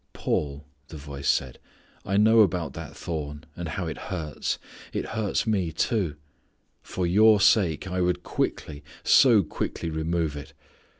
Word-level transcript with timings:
"Paul," 0.13 0.65
the 0.87 0.97
voice 0.97 1.29
said, 1.29 1.59
"I 2.03 2.17
know 2.17 2.39
about 2.39 2.73
that 2.73 2.95
thorn 2.97 3.43
and 3.55 3.67
how 3.69 3.85
it 3.85 3.99
hurts 4.09 4.57
it 4.93 5.09
hurts 5.09 5.45
Me, 5.45 5.71
too. 5.71 6.15
For 6.81 7.05
your 7.05 7.39
sake, 7.39 7.85
I 7.87 8.01
would 8.01 8.23
quickly, 8.23 8.83
so 9.03 9.43
quickly 9.43 9.91
remove 9.91 10.35
it. 10.35 10.53